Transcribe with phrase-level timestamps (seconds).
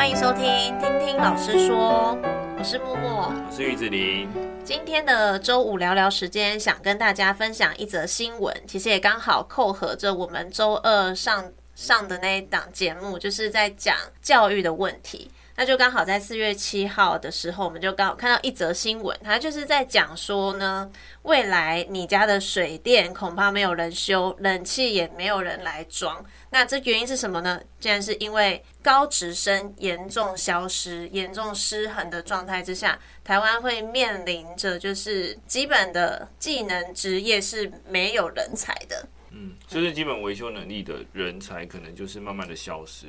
[0.00, 0.44] 欢迎收听
[0.80, 2.16] 《听听老师说》，
[2.58, 4.26] 我是默默，我是玉子琳。
[4.64, 15.30] 今天的周五聊聊时间，想跟大家分享一则新闻，其实也刚好扣合着我们周二上上的那一档节目，就是在讲教育的问题。
[15.60, 20.90] 那就刚好在四月七号的时候，我们就刚好看到一则新闻，它就是在讲说呢，
[21.24, 26.24] 未来你家的水电恐怕没有人修，冷气也没有人来装。
[26.48, 27.60] 那这原因是什么呢？
[27.78, 39.06] 竟然是因为高职生严重消失、严重失衡的状态之下，台湾会面临着就是基本的技能职业是没有人才的。
[39.32, 43.08] 嗯，就是基本维修能力的人才可能就是慢慢的消失。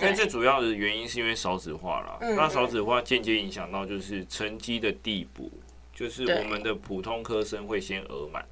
[0.00, 5.50] 但最主要的原因是因为少子化了，那少子化间接影响到就是成绩的地步，
[5.94, 8.44] 就是我们的普通科生会先额满，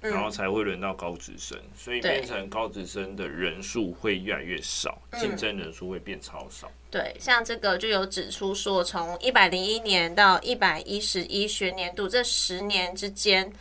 [0.00, 6.70] 然后才会轮到高职生，所以变成高职生的人数会越来越少，竞争人数会变超少。
[6.90, 13.52] 对，像这个就有指出说，从一百零一年到一百一十一学年度这十年之间。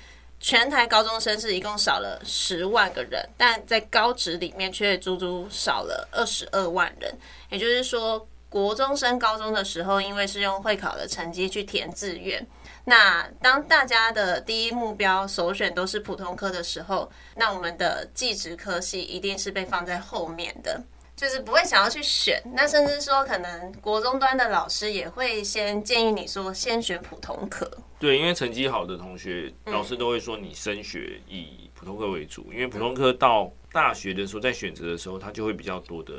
[0.41, 7.15] 全台高中生是一共少了十万个人，但在高职里面却足足少了二十二万人。
[7.49, 12.45] 也就是说，国中升高中的时候，因为是用会考的成绩去填志愿，
[12.85, 20.81] 那当大家的第一目标首选都是普通科的时候，那我们的技职科系一定是被放在后面的。
[21.21, 27.69] 就是不会想要去选，那甚至说可能国中端的老师也会先建议你说先选普通科。
[27.99, 36.11] 对，因为成绩好的同学，老师都会说你升学以普通科为主，因为普通科到大学的时候在选择的时候，它就会比较多的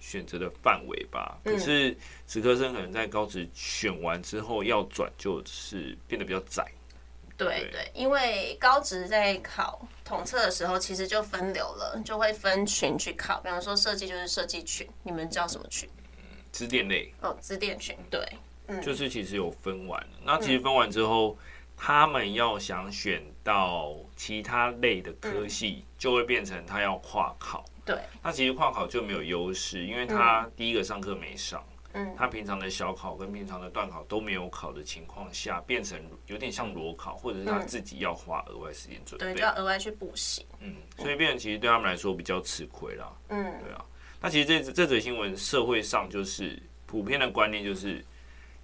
[0.00, 1.38] 选择的范围吧。
[1.44, 6.66] 可是职科生可能在高职选完之后要转，就是变得比较窄。
[7.44, 13.40] 对对，因为高职在考统测的时候，其实就分流了，就会分群去考。
[13.40, 15.88] 比方说设计就是设计群，你们叫什么群？
[16.18, 17.12] 嗯，资电类。
[17.20, 18.26] 哦，资电群，对，
[18.66, 20.06] 嗯，就是其实有分完。
[20.24, 21.38] 那其实分完之后，嗯，
[21.76, 27.64] 他们要想选到其他类的科系，就会变成他要跨考。
[27.84, 31.64] 对，那其实跨考就没有优势，因为他第一个上课没上。
[31.94, 40.46] 嗯，他平常的小考跟平常的段考都没有考的情况下，变成有点像裸考，或者是他自己要花额外时间准备，对，就要额外去补习。
[40.60, 43.12] 嗯，所以变成其实对他们来说比较吃亏啦。
[43.28, 43.84] 嗯，对啊。
[44.20, 48.04] 那其实这这则新闻社会上就是普遍的观念，就是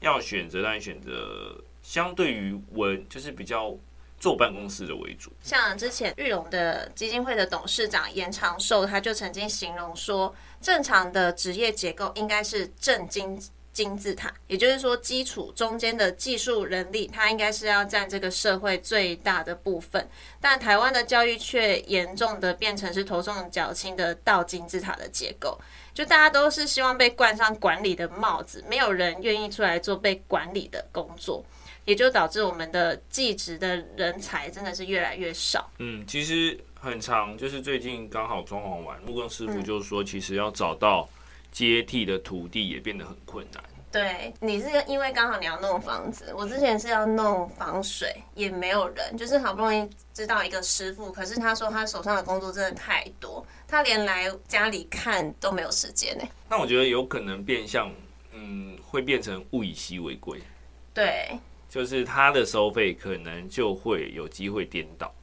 [0.01, 3.77] 要选择，但选择相对于文就是比较
[4.21, 5.33] 坐办公室的为主。
[5.43, 10.35] 像之前玉龙的基金会的董事长严长寿，他就曾经形容说。
[10.61, 13.41] 正常的职业结构应该是正金
[13.73, 20.09] 金字塔，也就是说，基础中间的技术人力，它应该是要占这个社会最大的部分。
[20.41, 25.57] 但台湾的教育却严重的变成是头重脚轻的倒金字塔的结构，
[25.95, 31.45] 就大家都是希望被冠上管理的帽子，没有人愿意出来做被管理的工作，
[31.89, 35.69] 也就导致我们的技职的人才真的是越来越少。
[35.79, 36.57] 嗯，其实。
[36.81, 41.09] 很长，就是最近刚好装潢完，木工师傅就说，其实要找到
[41.51, 43.61] 接替的徒弟也变得很困难。
[43.91, 56.25] 对，你是因为刚好你要弄房子，我之前是要弄防水，也没有人，就是好不容易知道一个师傅，可是他说他手上的工作真的太多，他连来家里看都没有时间呢。
[56.49, 57.93] 那我觉得有可能变相，
[58.33, 60.41] 嗯，会变成物以稀为贵。
[60.95, 61.37] 对，
[61.69, 65.15] 就是他的收费可能就会有机会颠倒。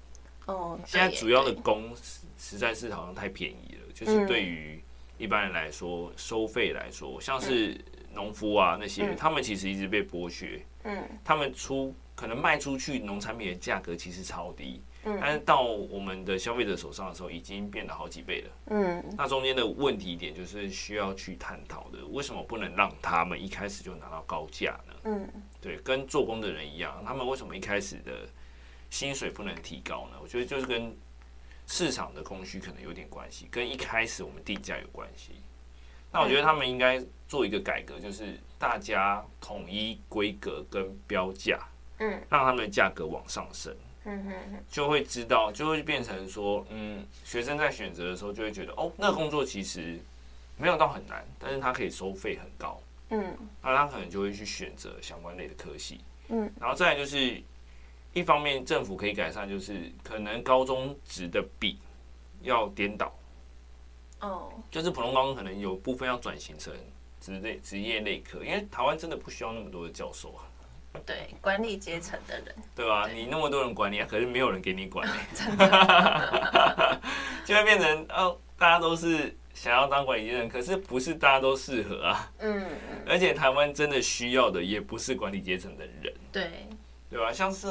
[0.45, 1.91] 哦，现在主要的工
[2.37, 4.79] 实在是好像太便宜了，就是对于
[5.17, 7.75] 一般人来说，收费来说，像是
[8.13, 10.63] 农夫啊那些，他们其实一直被剥削。
[10.83, 18.49] 嗯，他们出可能卖出去农产品的价格其实超低，但是到我们的消费者手上的时候，已经变了好几倍了。
[18.67, 24.93] 嗯，那中间的问题点就是需要去探讨的，为什么不能让他们一开始就拿到高价呢？
[25.05, 25.29] 嗯，
[25.61, 28.27] 对，跟做工的人一样，他们为什么一开始的
[28.89, 30.17] 薪水不能提高呢？
[30.21, 30.95] 我觉得就是跟
[31.67, 35.31] 市场的供需可能有点关系，跟一开始我们定价有关系。
[36.11, 41.59] 那我觉得他们应该做一个改革，就是大家统一规格跟标价，
[41.99, 43.75] 嗯，让他们的价格往上升，
[44.05, 49.99] 嗯，就会知道，就会变成说，嗯，学生在选择的时候就会觉得，哦，那个工作其实
[50.57, 52.79] 没有到很难，但是他可以收费很高，
[53.09, 57.41] 嗯，那他可能就会去选择相关类的科系，嗯，然后再来就是。
[58.13, 61.77] 一方面政府可以改善，就是可能高中职的比
[62.41, 63.13] 要颠倒，
[64.21, 66.73] 哦，就是普通高中可能有部分要转型成
[67.19, 70.47] 职类职业类科，因为台湾真的不需要那么多的教授啊。
[71.05, 73.05] 对，管理阶层的人，对吧？
[73.09, 77.01] 你那么多人管理，可是没有人给你管理， 真的，
[77.43, 82.31] 就会变成哦，大家都是想要当管理阶层，可是不是大家都适合啊。
[82.39, 82.63] 嗯，
[83.07, 86.13] 而且台湾真的需要的也不是管理阶层的人。
[86.31, 86.67] 对，
[87.09, 87.31] 对吧？
[87.31, 87.67] 像是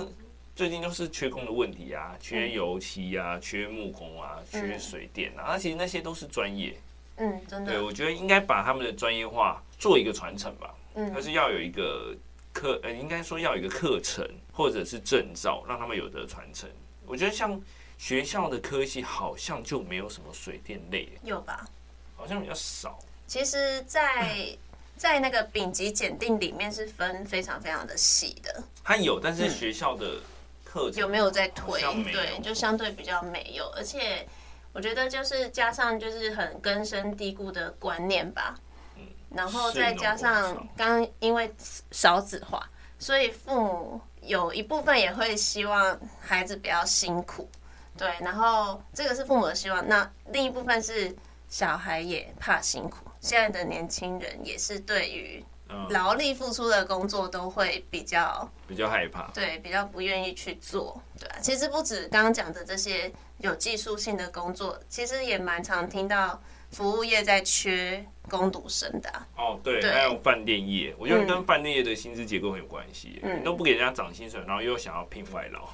[0.57, 6.75] 最近就是缺工的问题啊，缺油漆啊，缺木工啊，缺水电啊，那其实那些都是专业。
[7.19, 7.73] 嗯，真的。
[7.73, 10.75] 对，我觉得应该把他们的专业化做一个传承吧。
[10.95, 12.17] 嗯，但是要有一个
[12.53, 16.67] 课，呃，应该说要有一个课程或者是证照，让他们有得传承。
[17.07, 17.61] 我觉得像。
[18.05, 21.67] 学校的科系好像就没有什么水电类，有吧？
[22.15, 22.99] 好像比较少。
[23.27, 24.59] 其实在，在
[25.15, 28.63] 在那个丙级检定里面是分非常非常的细的。
[28.85, 30.21] 它有，但是学校的
[30.63, 31.81] 课有没有在推？
[32.13, 33.73] 对，就相对比较没有。
[33.75, 34.29] 而且
[34.75, 38.55] 我觉得就是加上就是很根深蒂固的观念吧。
[38.97, 39.03] 嗯。
[39.31, 41.51] 然后再加上刚因为
[41.91, 42.69] 少子化，
[42.99, 47.49] 所以父母有一部分也会希望孩子比较辛苦。
[47.97, 51.15] 对，然后这个是父母的希望，那另一部分是
[51.49, 53.07] 小孩也怕辛苦。
[53.21, 55.45] 现在的年轻人也是对于
[55.89, 61.01] 劳力付出的工作都会比较比较害怕，对，比较不愿意去做。
[61.19, 69.27] 对啊，其实不止刚刚讲的这些有技术性的工作，其实也蛮常听到服务业在缺工读生的啊。
[69.37, 73.21] 哦，对，对，还有饭店业，我觉得跟饭店业的薪资结构很有关系。
[73.23, 75.69] 嗯，你都不给人家涨薪水，然后又想要聘外劳。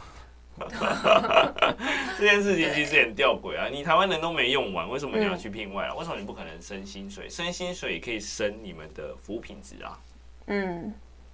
[2.19, 3.69] 这件事情其实很吊诡啊！
[3.69, 5.95] 你台湾人都没用完，为什么你要去聘外啊？
[5.95, 7.29] 为什么你不可能升薪水？
[7.29, 9.99] 升薪水也可以升你们的服务品质啊！
[10.47, 10.93] 嗯，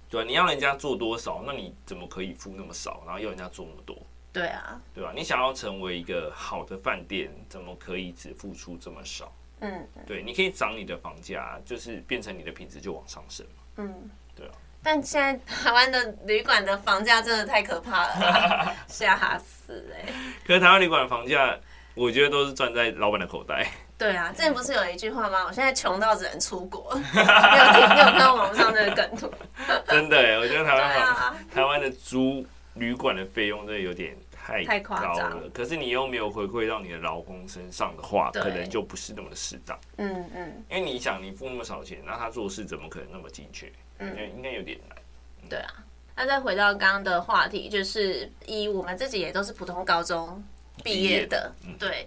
[0.09, 3.97] 对啊，你要人家做多少，那你怎么可以付那么少，然后要人家做那么多？
[4.31, 5.11] 对啊，对吧？
[5.15, 9.31] 你想要成为一个好的饭店，怎么可以只付出这么少？
[9.61, 13.63] 嗯，对，你可以涨你的房价，就是变成你的品质就往上升嘛。
[13.77, 14.51] 嗯，对啊。
[14.87, 20.13] 但现在台湾的旅馆的房价真的太可怕了， 吓死哎、欸！
[20.45, 21.53] 可是台湾旅馆的房价，
[21.93, 23.67] 我觉得都是赚在老板的口袋。
[23.97, 25.43] 对啊，之前不是有一句话吗？
[25.45, 26.89] 我现在穷到只能出国。
[26.95, 27.95] 你有听？
[27.95, 29.29] 你有看到网上那个梗图？
[29.89, 32.45] 真的哎，我觉得台湾房、啊、台湾的租
[32.75, 35.49] 旅馆的费用真的有点太太高了。
[35.53, 39.77] 可是你又没有回馈到你的劳工身上的话，可能就不是那么的适当。
[39.97, 43.69] 嗯嗯，因为你想，你付那么少钱，那他做事怎么可能那么精确？
[43.99, 44.97] 嗯，应该有点难。
[45.49, 45.83] 对啊，
[46.15, 50.43] 那再回到刚刚的话题，就是以我们自己也都是普通高中
[50.83, 52.05] 毕业的，对，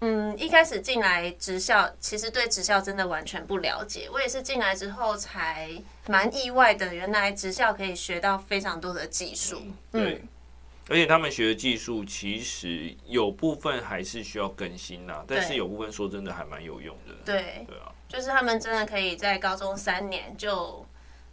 [0.00, 4.08] 嗯，一开始进来职校，其实对职校真的完全不了解。
[4.10, 5.70] 我也是进来之后才
[6.06, 9.60] 蛮意外的，原来职校可以学到非常多的技术。
[9.92, 10.22] 对，
[10.88, 17.12] 而且他们学的技术其实有部分还是需要更新呐，但是有部分说真的还蛮有用的。
[17.26, 20.86] 对，对啊，就是他们真的可以在高中三年就。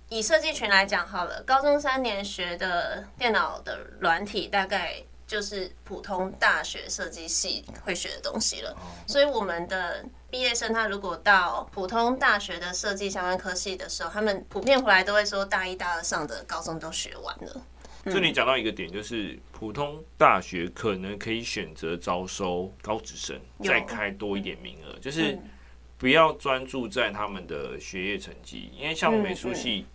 [0.09, 8.73] 以设计群来讲好了，高中三年学的电脑的软体，大概就是普通大学设计系会学的东西了。
[9.05, 17.61] 所以我们的毕业生，他如果到普通大学的设计相关科系的时候，他们普遍回来都会说，大一、大二上的高中都学完了。
[18.05, 25.37] 这里讲到一个点，就是普通大学可能可以选择招收高职生，再开多一点名额，就是
[25.97, 29.85] 不要专注在他们的学业成绩，因为像美术系。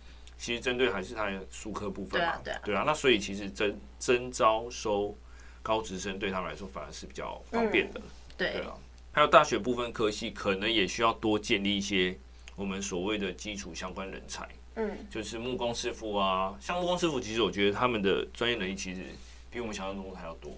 [0.43, 5.15] 其实针对还是他的术科部分嘛，对啊，对啊，那所以其实征征招收
[5.61, 8.01] 高职生对他们来说反而是比较方便的，
[8.37, 8.75] 对啊。
[9.13, 12.17] 还有大学部分科系可能也需要多建立一些
[12.57, 14.45] 我们所谓的基础相关人才，
[14.75, 19.01] 嗯，就是木工师傅啊，像木工师傅，其实我觉得他们的专业能力其实
[19.49, 20.51] 比我们想象中还要多，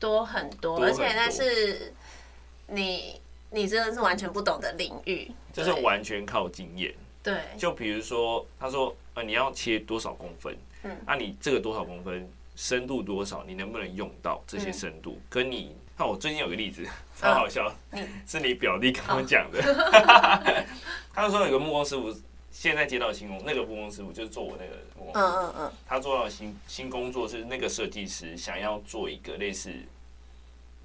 [0.00, 1.94] 多很多，而且那是
[2.66, 6.92] 你你真的是完全不懂的领域，这是完全靠经验。
[7.22, 10.56] 对，就比如说，他说，呃，你要切多少公分？
[10.82, 15.20] 嗯，那你这个多少公分，深度多少，你能不能用到这些深度？
[15.30, 16.84] 跟你，看我最近有个例子，
[17.16, 17.72] 超好笑，
[18.26, 19.62] 是你表弟跟我讲的。
[21.14, 22.12] 他就说有个木工师傅，
[22.50, 29.72] 现在接到新工，那个木工师傅就是做我那个木工，嗯嗯嗯，他做到新新工作是那个设计师想要做一个类似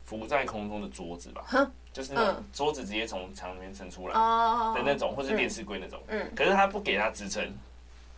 [0.05, 1.43] 浮在空中的桌子吧。
[1.97, 5.99] 就是那种桌子直接从墙里面伸出来的那种，或是电视柜那种。
[6.09, 6.31] 嗯。
[6.35, 7.51] 可是他不给他支撑。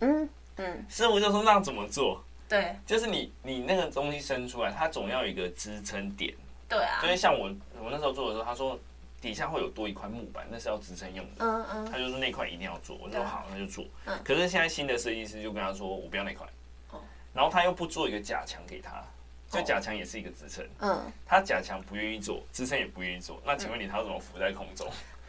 [0.01, 0.85] 嗯嗯。
[0.89, 2.21] 师傅就说那怎么做？
[2.49, 2.75] 对。
[2.85, 6.35] 就是你你那个东西伸出来，它总要有一个支撑点。
[6.67, 6.99] 对啊。
[7.01, 7.49] 就是像我
[7.81, 8.77] 我那时候做的时候，他说
[9.21, 11.45] 底下会有多一块木板，那是要支撑用的。
[11.45, 11.85] 嗯嗯。
[11.89, 13.85] 他就说那块一定要做，我说好，那就做。
[14.03, 14.19] 嗯。
[14.25, 16.45] 可是现在新的设计师就跟他说，我不要那块。
[16.91, 16.99] 哦。
[17.33, 19.01] 然后他又不做一个假墙给他。
[19.49, 24.87] 就假墙也是一个支撑，嗯，他假墙不愿意做，支撑也不愿意做，那请问你他怎么浮在空中？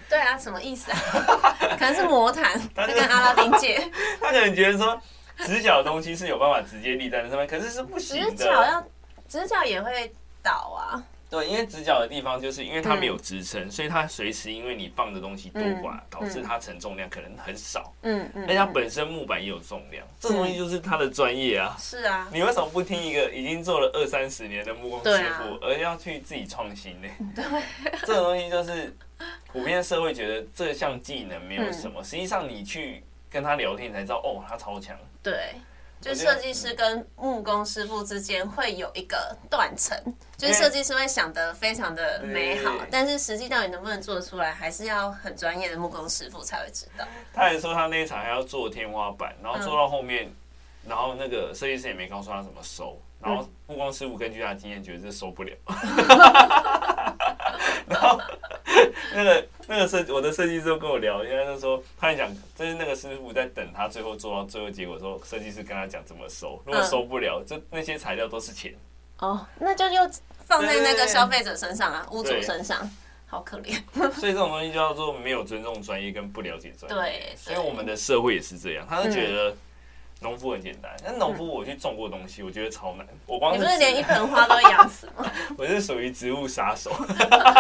[0.09, 0.99] 对啊，什么意思啊？
[1.79, 3.79] 可能是魔毯， 他跟阿拉丁借。
[4.21, 5.01] 他可能觉得说
[5.39, 8.31] 直角的东西是有办法直接立在那上面，可是是不行的。
[8.33, 8.85] 直角要
[9.29, 10.13] 直角也会
[10.43, 11.03] 倒啊。
[11.31, 17.93] 对，因为直角的地方就是因为它没有支撑，嗯、所以它随时因为你放的东西多寡，嗯、导致它承重量可能很少。
[18.03, 18.43] 嗯嗯。
[18.45, 21.77] 而且它本身木板也有重量，嗯、这东西就是它的专业啊。
[21.79, 22.29] 是啊。
[22.33, 27.09] 你为什么不听一个已经做了二三十年的木工师傅，啊、而要去自己创新呢？
[27.37, 27.45] 对。
[28.01, 28.93] 这种东西就是
[29.47, 34.99] 普遍社会觉得这项技能没有什么，嗯、实际上你去跟他聊天，才知道哦，他超强。
[35.23, 35.55] 对。
[36.01, 39.95] 就设计师跟木工师傅之间会有一个断层，
[40.37, 47.05] 就是设计师会想得非常的美好，但是实际到底能不能做出来，还是要很专业的木工师傅才会知道。
[47.35, 50.33] 他还说他那一场还要做天花板，然后做到后面，
[50.87, 55.53] 然后那个设计师也没告诉他怎么收，然后木工师傅根据他的经验觉得这收不了，
[57.87, 58.19] 然后
[59.15, 59.47] 那个。
[59.69, 68.75] 那个设我的设计师跟我聊，因为他说他还讲，就是那个师傅在等他最后做到最后结果的时候，设计师跟他讲怎么收，如果收不了，就那些材料都是钱。
[69.21, 70.03] 哦，那就又
[70.45, 72.91] 放在那个消费者身上啊，屋主身上，
[73.29, 73.81] 好可怜。
[74.11, 76.99] 所以这种东西叫做没有尊重专业跟不了解专业。
[76.99, 79.55] 对，所以我们的社会也是这样，他就觉得
[80.19, 83.07] 农夫很简单，但农夫我去种过东西，我觉得超难。
[83.25, 85.31] 我光是你不是连一盆花都会养死吗？
[85.57, 86.91] 我是属于植物杀手，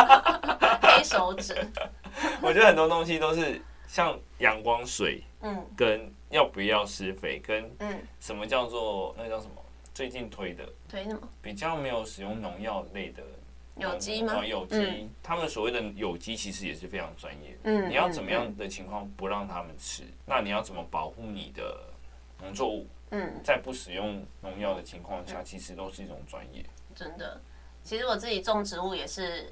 [1.01, 1.55] 黑手指。
[2.43, 9.53] 我觉得很多东西都是像阳光、水，嗯，跟要不要施肥，跟嗯，什么叫做那叫什么？
[9.93, 11.29] 最近推的推什么？
[11.43, 13.23] 比较没有使用农药类的
[13.77, 14.45] 有机吗？
[14.45, 17.57] 有机，他们所谓的有机其实也是非常专业。
[17.65, 20.05] 嗯，你要怎么样的情况不让他们吃？
[20.25, 21.81] 那你要怎么保护你的
[22.41, 22.87] 农作物？
[23.11, 26.65] 嗯，在不使用农药的情况下，其实都是一种专业。
[26.95, 27.41] 真的，
[27.83, 29.51] 其实我自己种植物也是。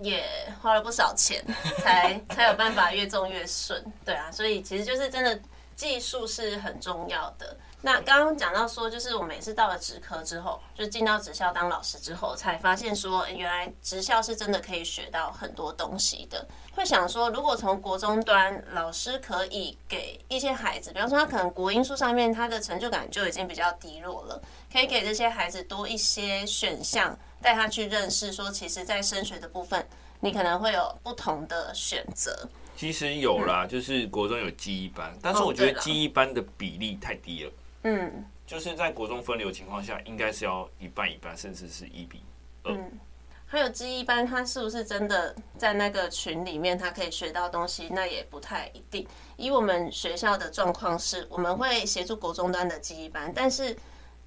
[0.00, 0.24] 也
[0.60, 1.44] 花了不少钱，
[1.82, 5.40] 才才有办法越种越顺，对啊，所以其实就是真的
[5.74, 7.56] 技术是很重要的。
[7.82, 16.44] 那刚刚讲到说，就是我们也是到了职科之后，就进到职校当老师之后，才发现说，原来职校是真的可以学到很多东西的。
[16.74, 24.42] 会想说，如果从国中端，老师可以给一些孩子，比方说他可能国英数上面他的成就感就已经比较低落了，
[24.72, 27.16] 可以给这些孩子多一些选项。
[27.42, 29.86] 带他去认识，说其实，在升学的部分，
[30.20, 32.48] 你可能会有不同的选择。
[32.74, 37.52] 其实有啦，就是国中有记忆班，但是我觉得记忆班的比例太低了。
[37.88, 42.20] 嗯，就是在国中分流情况下，应该是要一半一半，甚至是一比
[42.64, 42.72] 二。
[42.72, 42.98] 嗯，
[43.46, 47.88] 还有记忆班，他是不是真的在那个群里面，他可以学到东西？
[47.90, 49.06] 那也不太一定。
[49.36, 53.76] 以我们学校的状况是，我们会协助国中端的记忆班，但是。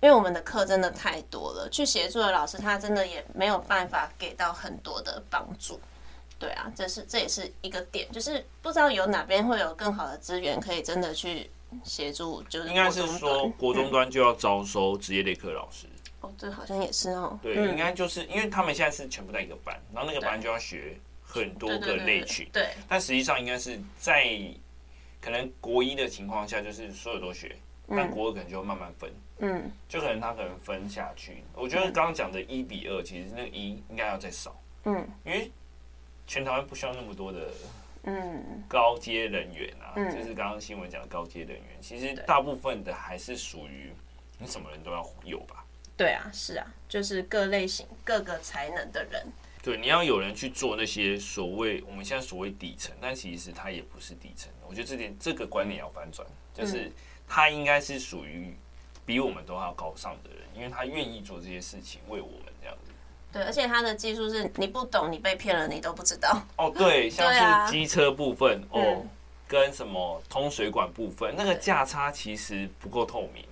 [0.02, 5.78] 因为我们的课真的太多了，去协助的老师他真的也没有办法给到很多的帮助。
[6.40, 11.52] 对啊，这是这也是一个点，就是不知道有哪边会有更好的资源可以真的去
[11.84, 12.42] 协助。
[12.44, 15.88] 就是应该是说国中端就要招收职业类科老师。
[16.22, 17.40] 哦，这好像也是哦。
[17.42, 22.48] 对，应该就是因为他们现在是全部在一个班，然后那个班就要学很多个类群。
[22.52, 22.70] 对。
[22.88, 24.28] 但实际上应该是在
[25.22, 27.56] 可能国一的情况下，就是所有都学。
[27.92, 31.44] 但国二可能就会慢慢分，嗯，就可能他可能分下去。
[31.56, 35.52] 我觉得刚刚讲的一比二，其实那个一应该要再少，嗯，因为
[36.28, 37.40] 全台湾不需要那么多的，
[38.04, 43.92] 嗯，高阶人员啊，就是刚刚新闻讲的高阶人员，其实大部分的还是属于
[44.38, 45.64] 你什么人都要有吧？
[45.98, 49.26] 对啊，是啊，就是各类型、各个才能的人。
[49.62, 54.52] 对，你要有人去做那些所谓我们现在所谓底层，但其实他也不是底层。
[54.68, 56.92] 我觉得这点这个观念要反转，就是。
[57.32, 58.58] 他应该是属于
[59.06, 62.49] 比我们都要高尚的人，因为他愿意做这些事情，为我们。
[63.32, 66.42] 对，而且他的技术是你不懂，你被骗了，你都不知道。
[66.56, 69.06] 哦，对， 像是机车部分、啊、哦，
[69.48, 73.46] 跟什么通水管部分，那个价差其实不够透明。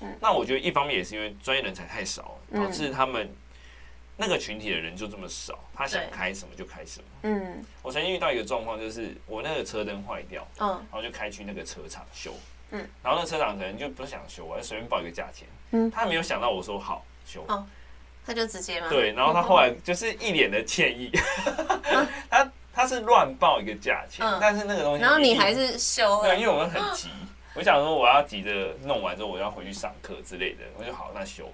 [0.00, 3.32] 嗯，那我觉得一方面也是因为专业人才太少，导致他们
[4.16, 7.06] 那个群体的人就这么少，他想开什么就开什么。
[7.22, 12.34] 嗯，我曾经遇到一个状况，就是我那个车灯坏掉，嗯，然后就开去那个车厂修。
[12.72, 15.46] 嗯，然后那车厂可能就不想修，我就随便报一个价钱。
[15.70, 17.64] 嗯，他没有想到我说好修，哦，
[18.24, 18.86] 他就直接吗？
[18.88, 21.10] 对，然后他后来就是一脸的歉意，
[22.30, 27.08] 他他是乱报一个价钱，但是那个东西，然后你还是修，对，因为我们很急，
[27.54, 31.52] 我想说我要急着弄完之后我要回去上课之类的，我就好那修，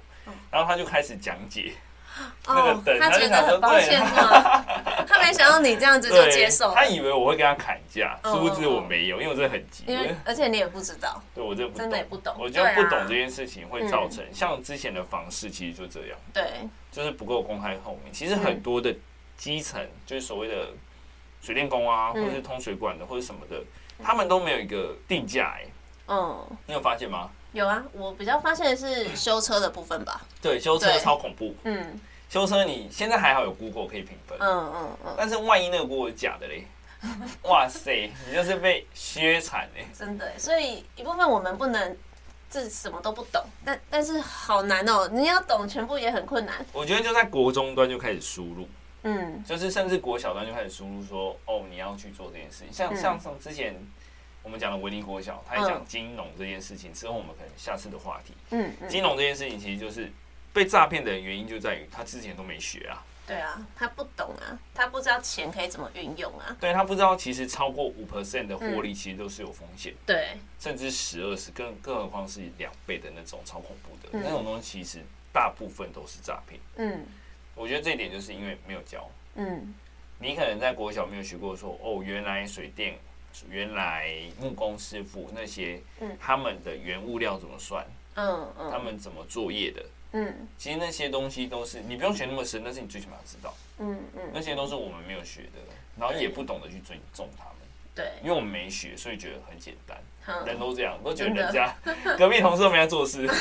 [0.50, 1.72] 然后他就开始讲解。
[2.46, 4.64] 哦，他觉得很抱歉吗？
[5.06, 16.44] 他没想到你这样子就接受，他以为我会跟他砍价，殊不知我没有，因为我真的很急，因为而且你也不知道，对我真的真的也不懂，我觉得不懂这件事情会造成像之前的房市其实就这样，对，
[16.90, 18.12] 就是不够公开透明。
[18.12, 18.94] 其实很多的
[19.36, 20.68] 基层就是所谓的
[21.42, 23.62] 水电工啊，或者是通水管的或者什么的，
[24.02, 25.66] 他们都没有一个定价哎，
[26.08, 27.30] 嗯，你有发现吗？
[27.52, 30.20] 有啊，我比较发现的是修车的部分吧。
[30.42, 31.54] 对，修车超恐怖。
[31.64, 36.66] 嗯，修车你现在还好有 Google 可以评分，嗯嗯嗯，但是万一那个 Google 是假的嘞，
[37.44, 40.30] 哇塞，你就是被削惨嘞，真的。
[40.38, 41.96] 所以一部分我们不能
[42.50, 46.64] 这什么都不懂，但但是好难哦，你要懂全部也很困难。
[46.72, 48.68] 我觉得就在国中端就开始输入，
[49.04, 53.74] 嗯，就是甚至国小端就开始输入说，哦，你要去做这件事情，像像从之前。
[54.42, 56.92] 我们讲的维尼国小，他也讲金融这件事情。
[56.92, 60.10] 之后我们可能下次的话题，嗯，金融这件事情其实就是
[60.52, 63.04] 被诈骗的原因就在于他之前都没学啊。
[63.26, 66.56] 对啊，他不懂啊，他不知道钱可以怎么运用啊。
[66.58, 69.92] 对，他不知道其实超过五 percent 的获利其实都是有风险。
[70.06, 76.58] 对，甚至十二十，更更何况是两倍的那种超恐怖的那种东西，其实大部分都是诈骗。
[76.76, 77.04] 嗯，
[77.54, 79.06] 我觉得这一点就是因为没有教。
[79.34, 79.74] 嗯，
[80.18, 82.98] 你可能在国小没有学过，说哦，原来水电。
[83.50, 87.84] 原来木工师傅那些，嗯他们的原物料怎么算？
[88.14, 89.84] 嗯嗯，他们怎么作业的？
[90.12, 93.54] 嗯，其实那些东西都是你不用学那么深，但是你最起码要知道。
[93.78, 95.60] 嗯嗯，那些都是我们没有学的，
[95.98, 97.54] 然后也不懂得去尊重他们。
[97.94, 99.96] 对，因为我们没学，所以觉得很简单。
[100.44, 101.74] 人都这样，都觉得人家
[102.18, 103.26] 隔壁同事都没在做事。
[103.26, 103.32] 就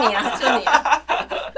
[0.00, 1.02] 你啊，就你啊。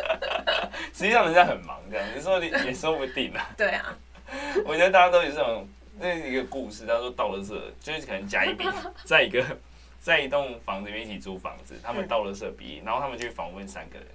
[0.93, 3.49] 实际上人家很忙，这样你说也说不定啊。
[3.57, 3.97] 对啊，
[4.67, 5.67] 我觉得大家都有这种。
[6.01, 8.73] 那是一个故事，他说到了这，就是可能甲乙丙
[9.05, 9.45] 在一个
[10.01, 14.07] 在一栋房子里面一起租房子，他们到了这比例，然后他们去访问三个人，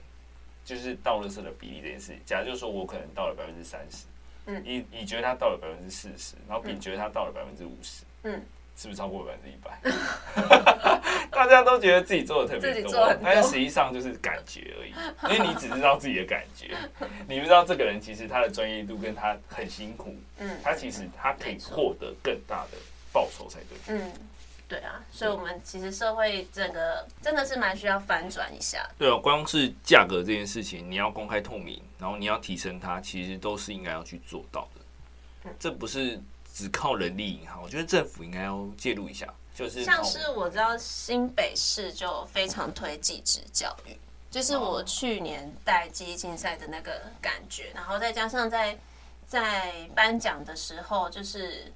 [0.65, 2.17] 就是到了这的比例这件事。
[2.25, 4.05] 假如就说我可能到了百分之三十，
[4.47, 8.43] 嗯，乙乙觉得他到了百分之四十，然后丙觉得他到了百分之五十，嗯。
[8.75, 11.01] 是不是超过百分之一百？
[11.31, 15.33] 大家都觉得自己做的特别多，但是实际上就是感觉而已。
[15.33, 16.75] 因为你只知道自己的感觉，
[17.27, 22.77] 你不知道这个人其实他的专业度跟他很辛苦，嗯，他其实他可以获得更大的
[23.11, 23.77] 报酬才对。
[23.87, 24.11] 嗯，
[24.67, 28.87] 对啊，所以我们其实社会整个真的是蛮需要翻转一下。
[28.97, 35.51] 对啊，光是价格这件事情，你要公开透明，然后你要提升它，其实都是应该要去做到的。
[35.59, 36.19] 这不是。
[36.55, 39.27] 只靠人力银行，我觉得政府应该要介入一下。
[39.53, 43.95] 就是像是我知道新北市就非常推技职教育，
[44.31, 48.77] 就是我去年带记忆竞赛的那个感觉，然后再加上在
[49.27, 51.71] 在颁奖的时候，就是。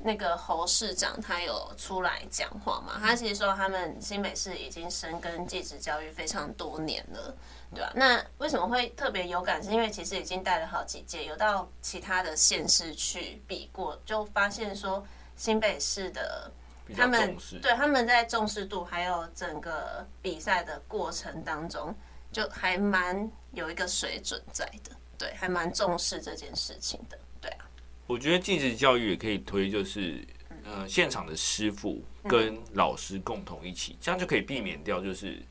[0.00, 3.00] 那个侯市长他有出来讲话嘛？
[3.00, 7.34] 他其实说他们新北市已经深耕技职教育非常多年了，
[7.74, 7.92] 对啊？
[7.94, 9.62] 那为什么会特别有感？
[9.62, 16.50] 是因为其实已经带了好几届，有到其他的县市去比过，就发现说新北市的
[16.96, 21.94] 他们对他们在重视度还有整个比赛的过程当中，
[22.32, 27.18] 就还蛮有一个水准在的，对，还蛮重视这件事情的。
[27.40, 27.66] 对啊
[28.06, 30.26] 我觉得禁止教育也可以推，就是
[30.64, 35.42] 呃，现场的师傅跟老师共同一起，这样就可以避免掉，就是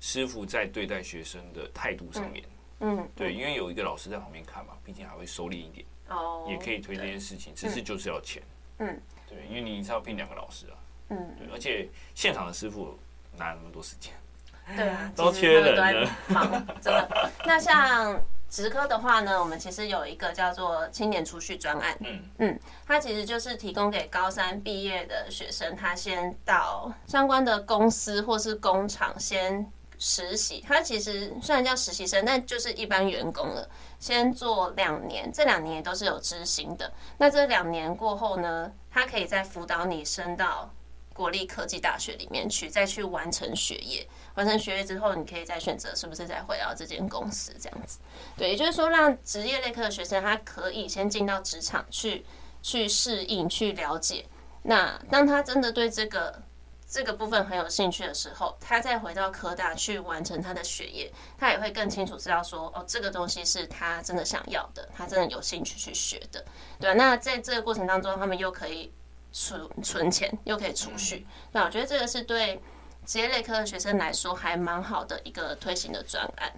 [0.00, 2.44] 师傅在对待学生的态度上面，
[2.80, 8.42] 嗯，对，因为有一个老师在旁边看嘛，毕竟还会收敛一点，哦，也可以推这件事情，只是就是要钱，
[8.78, 10.76] 嗯，对，因为你是要聘两个老师啊，
[11.08, 12.98] 嗯，对，而且现场的师傅
[13.36, 14.12] 哪有那么多时间？
[14.76, 17.30] 对啊， 都缺人了，忙，真的。
[17.44, 18.20] 那像。
[18.48, 30.64] 职科的话呢，我们其实有一个叫做青年储蓄专案，嗯嗯，它其实就是提供给高三毕业的学生，他先到相关的公司或是工厂先实习。
[30.66, 36.92] 他其实虽然叫实习生，但就是一般员工了，先做两年，这两年也都是有支薪的。
[37.18, 40.70] 那这两年过后呢，他可以再辅导你升到
[41.14, 44.06] 国立科技大学里面去，再去完成学业。
[44.34, 47.98] 完成学业之后，你可以再选择是不是再回到这间公司这样子。
[48.36, 52.26] 对，也就是说，让职业类科的学生他可以先进到职场去，
[52.60, 54.26] 去适应、去了解。
[54.62, 56.42] 那当他真的对这个
[56.88, 66.44] 这个部分很有兴趣的时候，他再回到科大去完成他的学业，他也会更清楚知道说，哦，这个东西是他真的想要的，他真的有兴趣去学的。
[66.78, 68.92] 对啊，那在这个过程当中，他们又可以
[69.32, 71.26] 存存钱，又可以储蓄。
[71.52, 72.60] 那我觉得这个是对。
[73.04, 76.52] 职业类科的学生来说，还蛮好的一个推行的专案。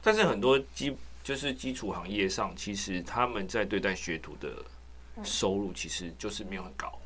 [0.00, 4.50] 但是很多基就是基础行业上，其实他们在对待学徒的
[5.24, 6.96] 收入，其实就是没有很高。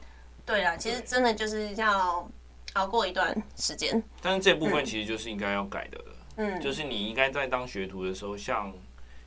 [0.45, 2.29] 对啊，其实真的就是要
[2.75, 4.03] 熬过一段时间。
[4.23, 6.05] 但是这部分其实就是应该要改的了。
[6.37, 8.73] 嗯，就是你应该在当学徒的时候，像。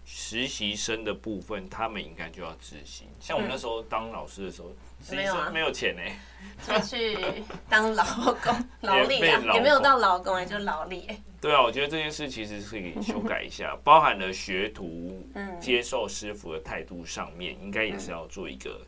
[0.09, 3.09] 实习生的部分，他们应该就要执行。
[3.19, 4.69] 像我们那时候当老师的时候，
[5.03, 8.05] 实习生没有钱呢、欸，就去当劳
[8.41, 11.09] 工、 劳力啊，也没有到劳工哎，就劳力。
[11.41, 15.27] 对啊，我觉得这件事其实是可以修改一下， 包含了学徒
[15.59, 18.79] 接受师傅的态度上面，应该也是要做一个，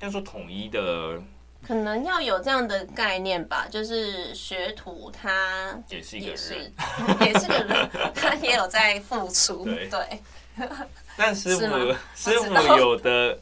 [0.00, 1.22] 要说统一的，
[1.66, 6.72] 可能要有这样的概念吧，就是学徒他也是一个人，
[7.20, 10.20] 也是 个人，他也有在付出，对。
[11.16, 13.38] 但师傅师傅有的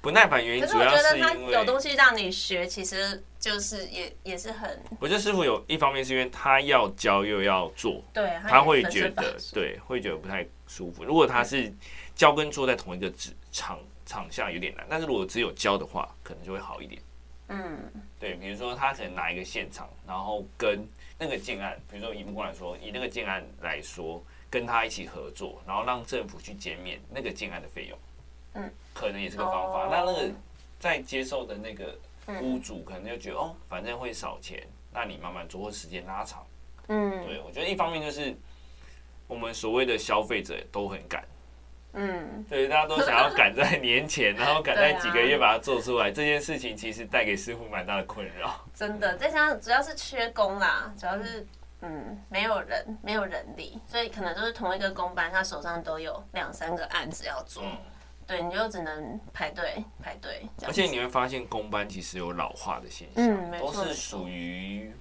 [0.00, 4.78] 不耐烦原因，主要是因为有东西让你学，其实就是也也是很。
[5.00, 11.04] 我觉得师傅有一方面是因为他要教又要做，对，他会觉得对，会觉得不太舒服。
[11.04, 11.72] 如果他是
[12.14, 17.00] 教跟做在同一个职场场下有点难，但是如果只有教的话，可能就会好一点。
[17.48, 17.78] 嗯，
[18.18, 20.84] 对，比如说他可能拿一个现场，然后跟
[21.18, 27.98] 那个建案，比如说以木工来说，以那个建案来说，跟他一起合作，然后让政府去减免那个建案的费用，
[28.54, 29.88] 嗯，可能也是个方法。
[29.88, 30.30] 那那个
[30.78, 31.96] 在接受的那个
[32.42, 36.44] 屋主可能就觉得哦，反正会少钱，那你慢慢做，或时间拉长。
[36.88, 38.36] 嗯，对，我觉得一方面就是
[39.28, 41.24] 我们所谓的消费者都很赶。
[41.98, 46.12] 嗯，对，大家都想要赶在年前， 然后赶在几个月把它做出来。
[46.12, 48.54] 这件事情其实带给师傅蛮大的困扰。
[48.74, 51.46] 真的，再加上主要是缺工啦，主要是
[51.80, 57.62] 嗯没有人，没有人力，所以可能都是同一个工班，他手上都有两三个案子要做。
[58.26, 60.46] 对，你就只能排队排队。
[60.66, 64.92] 而且你会发现工班其实有老化的现象，都是属于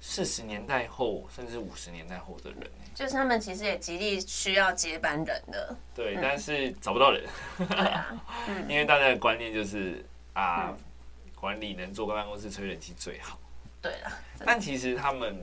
[0.00, 2.70] 四十年代后甚至五十年代后的人。
[2.94, 7.24] 就是他们其实也极力需要接班人的，对，嗯、但是找不到人。
[7.56, 10.78] 对啊， 嗯、因为大家的观念就是啊，嗯、
[11.36, 13.38] 管理能坐办公室吹冷气最好。
[13.80, 14.10] 对了，
[14.44, 15.40] 但其实他们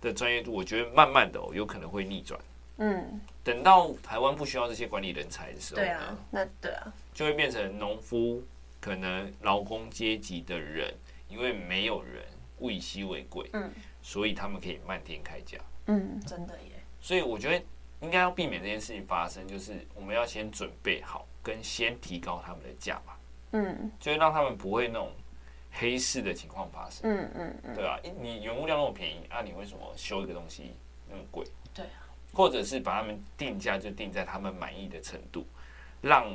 [0.00, 2.40] 的专业度，我觉得慢慢的哦，有可能会逆转。
[2.78, 8.42] 嗯，等到台湾不需要这些管理人才的时候，对啊，那对啊，就会变成农夫，
[8.80, 10.94] 可能劳工阶级的人，
[11.28, 12.24] 因为没有人
[12.60, 13.70] 物以稀为贵，嗯，
[14.02, 15.58] 所以他们可以漫天开价。
[15.86, 16.72] 嗯，真的耶。
[17.00, 17.64] 所以我觉得
[18.00, 23.12] 应该要避免这件事情发生，就是我们要先准备好，跟先提高他们的价码，
[23.52, 25.12] 嗯，就是让他们不会那种
[25.70, 30.72] 黑市的情况发生，嗯嗯嗯，对啊，你原物料那么便宜啊，你为什么修一个东西
[31.08, 31.44] 那么贵？
[31.72, 35.46] 对啊，或者是把他们定价就定在他们满意的程度，
[36.00, 36.32] 让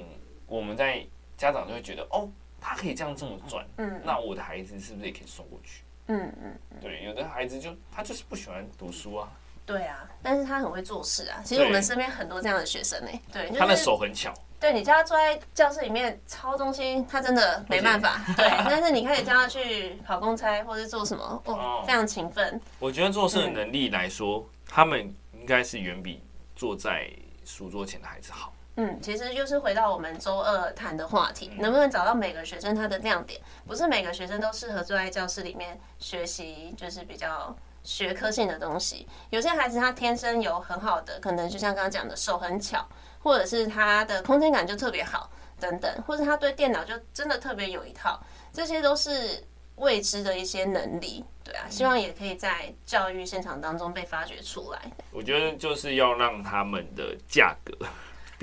[0.48, 1.06] 我们在
[1.38, 2.30] 家长就会觉得哦，
[2.62, 5.84] 他可以这样这么赚，嗯，那我的孩子是不是也可以送过去？
[6.08, 9.30] 嗯嗯，对，有的孩子就他就是不喜欢读书啊。
[9.66, 11.42] 对啊，但是他很会做事啊。
[11.46, 13.22] 其实我们身边很多这样的学生呢、欸。
[13.32, 14.34] 对，就是、他的手很巧。
[14.60, 18.22] 对，你叫他坐在教室里面抄东西，他真的没办法。
[18.36, 22.60] 对，但是你可以叫他去跑公差或者做什么，哦，非常勤奋。
[22.80, 25.00] 我觉得做事的能力来说，嗯、他们
[25.34, 26.22] 应该是远比
[26.56, 27.10] 坐在
[27.46, 28.53] 书桌前的孩子好。
[28.76, 33.40] 嗯，其实就是回到我们周二谈的话题，能不能找到每个学生他的亮点？
[33.68, 37.56] 不是每个学生都适合坐在教室里面学习，就是比较。
[37.86, 42.88] 学科性的东西，有些孩子他天生有很好的，可能就像刚刚讲的手很巧，
[43.20, 48.18] 或者是他的空间感就特别好，等等，或者他对电脑就真的特别有一套，
[48.54, 49.44] 这些都是
[49.76, 54.80] 未知的一些能力，对啊，希望也可以在教育现场当中被发掘出来。
[55.12, 57.78] 我觉得就是要让他们的价格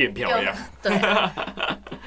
[0.09, 0.93] 变漂亮， 对，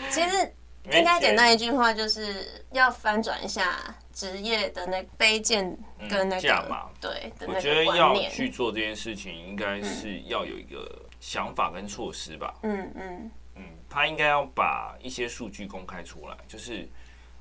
[0.09, 0.53] 其实。
[0.91, 3.77] 应该简单一句话，就是要翻转一下
[4.11, 5.65] 职业的那卑贱
[6.09, 6.89] 跟那个价码。
[6.99, 10.85] 对，我觉得要去做这件事情，应该是要有一个
[11.21, 12.53] 想法跟措施吧。
[12.63, 16.85] 嗯嗯嗯，他应该要把一些数据公开出来，就是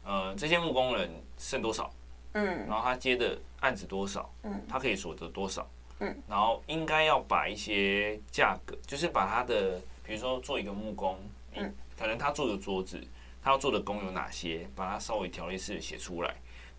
[0.05, 1.93] 呃，这些木工人剩多少，
[2.35, 11.19] 嗯，然后他接的案子多少，嗯，他可以所得多少，嗯，然后应该要把一些价格，就是把他的，比如说做一个木工，
[11.55, 13.01] 嗯，可能他做的桌子。
[13.45, 14.69] 他要做的工有哪些？
[14.73, 16.33] 把它稍微条列式的写出来，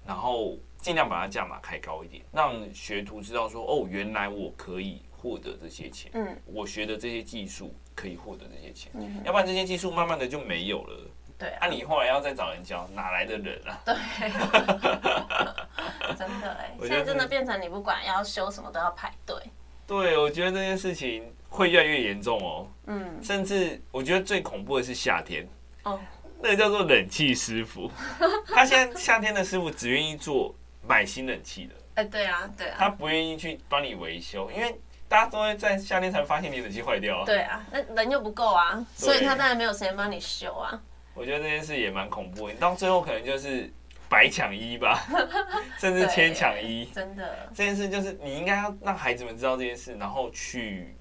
[0.07, 6.09] 然后尽量把它价码开高一点，让学徒知道说：哦，原来我可以获得这些钱。
[6.13, 8.89] 嗯，我学的这些技术可以获得这些钱。
[8.95, 10.97] 嗯，要不然这些技术慢慢的就没有了。
[11.37, 13.81] 对，啊，你后来要再找人教，哪来的人啊？
[13.83, 13.93] 对，
[16.15, 19.35] 真的哎，现在真的变成你不管要修什么都要排队。
[19.85, 22.67] 对，我觉得这件事情会越来越严重哦。
[22.87, 25.47] 嗯，甚至我觉得最恐怖的是夏天。
[25.83, 25.99] 哦。
[26.41, 27.89] 那个叫做冷气师傅，
[28.53, 30.53] 他现在夏天的师傅只愿意做
[30.85, 31.75] 买新冷气的。
[31.95, 37.25] 哎，对啊，对啊，他不愿意去帮你维修，因为大家都会在夏天才发现你冷气坏掉啊。
[37.25, 40.77] 对啊，那人又不够啊，所以他当然没有时间帮你修啊。
[41.13, 43.71] 我觉得这件事也蛮恐怖，你到最后可能就是
[44.09, 45.01] 白抢一吧，
[45.79, 46.85] 甚至千抢一。
[46.87, 50.93] 真的，这件事就是你应该要让孩子们知道这件事，然后去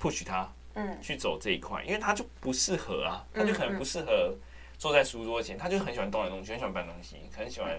[0.00, 4.34] push 他，嗯，去走这一块，因为他就不适合啊，他就可能不适合。
[4.78, 7.78] 坐在书桌前，他就很喜欢动来动去，很喜欢搬东西，很喜欢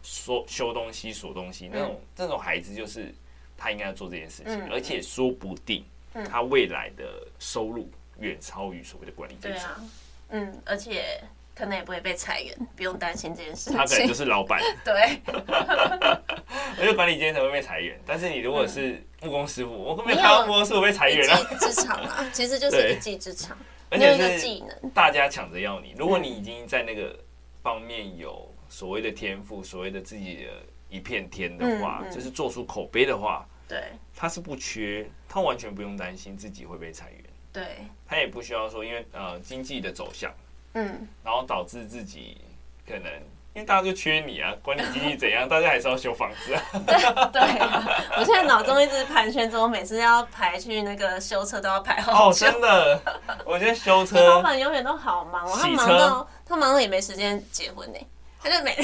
[0.00, 1.68] 说修东西、锁东西。
[1.72, 3.12] 那种这种孩子，就是
[3.56, 5.84] 他应该要做这件事情，而且说不定
[6.28, 9.90] 他未来的收入远超于所谓的管理阶层。
[10.28, 11.20] 嗯，而且
[11.60, 13.76] 可能也不会被裁员，不用担心这件事情。
[13.76, 14.62] 他可能就是老板。
[14.82, 15.20] 对。
[15.28, 21.38] 我觉得管理阶层会被裁员，但是你如果是木工师傅，嗯、我根本没有看到木工师傅被裁员啊。
[21.38, 23.54] 一技之长啊，其实就是一技之长，
[23.90, 25.94] 而且是技能，大家抢着要你。
[25.98, 27.14] 如果你已经在那个
[27.62, 30.50] 方面有所谓的天赋，所谓的自己的
[30.88, 33.82] 一片天的话，嗯嗯、就是做出口碑的话，对，
[34.16, 37.24] 他是不缺，他完全不用担心自己会被裁员。
[37.52, 37.64] 对，
[38.06, 40.32] 他也不需要说，因为呃经济的走向，
[40.74, 42.40] 嗯，然后导致自己
[42.86, 43.10] 可能。
[43.52, 46.62] 因为大家就缺你啊，管你经济怎样，大家还是要修房子啊。
[46.86, 46.94] 对
[47.32, 47.84] 对啊，
[48.16, 52.18] 我现在脑中一直盘旋着，我每次要排去那个修车都要排好久。
[52.28, 53.02] 哦，真的，
[53.44, 54.24] 我觉得修车。
[54.24, 57.98] 老板永远都好忙哦，他忙到他忙到也没时间结婚呢。
[58.40, 58.78] 他就每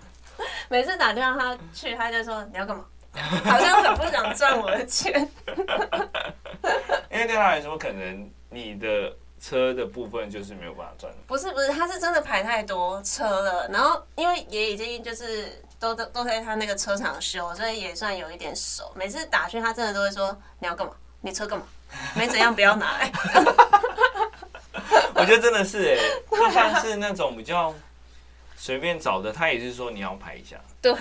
[0.70, 2.86] 每次打电话他去，他就说你要干嘛？
[3.44, 5.12] 好像很不想赚我的钱。
[7.12, 9.14] 因为对他来说，可能你的。
[9.40, 11.12] 车的部分就是没有办法赚。
[11.26, 18.92] 不是不是，他是真的排太多车了，然后因为也已经就是都都都在他那个车厂修，所以也算有一点熟。
[18.94, 20.92] 每次打去他真的都会说，你要干嘛？
[21.20, 21.64] 你车干嘛？
[22.14, 23.10] 没怎样，不要拿来。
[25.14, 27.74] 我觉得真的是哎，就像是那种比较
[28.56, 30.56] 随便找的，他也是说你要排一下。
[30.80, 30.92] 对，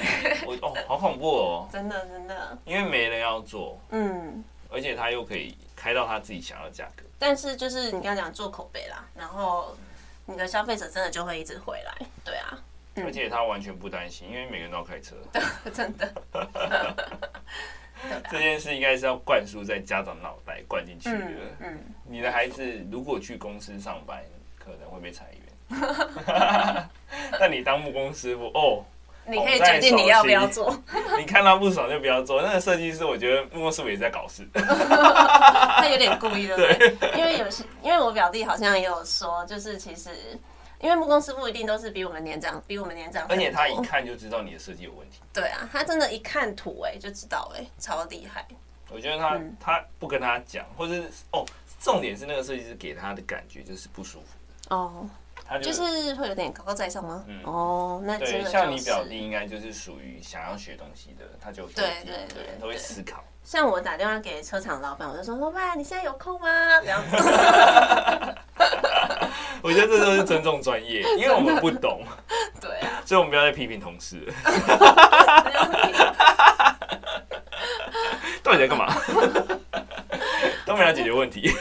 [0.46, 7.04] 我哦，好恐怖哦，真的真的，因为没人要做，嗯，而且他又可以开到他自己想要的价格。
[7.18, 9.78] 但是就是你刚刚讲做口碑啦，然后
[10.26, 12.60] 你的消费者真的就会一直回来，对啊，
[12.98, 15.16] 而且他完全不担心，因为每个人都要开车，
[15.72, 16.14] 真的。
[18.30, 21.18] 这件事应该是要灌输在家长脑袋灌进去的。
[21.60, 24.24] 嗯，你的孩子如果去公司上班，
[24.60, 25.80] 可能会被裁员，
[27.40, 28.86] 但你当木工师傅哦。
[29.28, 30.76] 你可以决定你要不要做。
[31.18, 32.42] 你看他不爽就不要做。
[32.42, 34.48] 那个设计师，我觉得木工师傅也在搞事。
[34.54, 36.56] 他有点故意的。
[36.56, 36.96] 对。
[37.18, 40.10] 因为有些，因为我表弟好像也有说，就是其实，
[40.80, 43.26] 因为木工师傅一定都是比我们年长，比我们年长。
[43.28, 45.20] 而且他一看就知道你的设计有问题。
[45.34, 48.46] 对啊，他真的，一看图哎就知道哎，超厉害。
[48.90, 51.46] 我觉得他他不跟他讲，或者是哦，
[51.82, 54.76] 重点是那个设计师给他的感觉就是不舒服。
[54.76, 55.10] 哦。
[55.58, 57.24] 就，就是会有点高高在上吗？
[57.28, 63.24] 嗯、哦，那真的、就是、像你表弟应该就是属于想要学东西的，他就对对对，对，都会思考。
[63.44, 66.48] 像我打电话给车厂老板，我就说：“老板，你现在有空吗？”
[66.84, 67.16] 这样子。
[69.64, 72.04] 我觉得这都是尊重专业， 因为我们不懂。
[72.60, 74.34] 对啊，所以我们不要再批评同事了。
[78.44, 78.94] 到底在干嘛？
[80.66, 81.54] 都没来解决问题。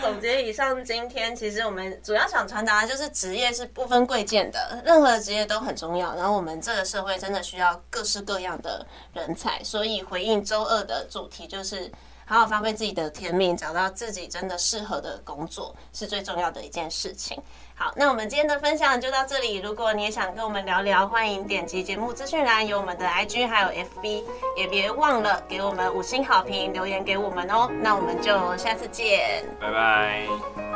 [0.00, 6.14] 总结以上，今天其实我们主要想传达的就是职业是不分贵贱的，任何职业都很重要。
[6.14, 11.90] 然后我们这个社会真的需要各式各样的人才，所以回应周二的主题就是。
[12.30, 17.36] 好好发挥自己的天命，找到自己真的适合的工作，是最重要的一件事情。
[17.74, 19.56] 好，那我们今天的分享就到这里。
[19.56, 24.22] 如果你也想跟我们聊聊，欢迎点击节目资讯栏有我们的 IG 还有 FB，
[24.56, 27.68] 也别忘了给我们五星好评，留言给我们哦。
[27.82, 30.69] 那我们就下次见，拜拜。